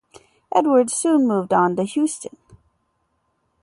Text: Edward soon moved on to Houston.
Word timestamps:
Edward 0.55 0.89
soon 0.89 1.27
moved 1.27 1.53
on 1.53 1.75
to 1.75 1.83
Houston. 1.83 2.35